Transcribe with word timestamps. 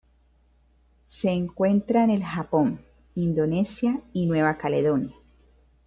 Se 1.05 1.29
encuentra 1.29 2.03
en 2.03 2.09
el 2.09 2.23
Japón, 2.23 2.79
Indonesia 3.13 4.01
y 4.13 4.25
Nueva 4.25 4.57
Caledonia. 4.57 5.15